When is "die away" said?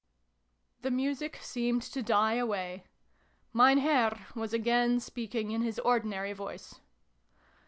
2.01-2.85